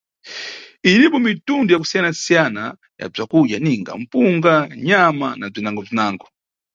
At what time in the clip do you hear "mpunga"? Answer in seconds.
4.01-4.55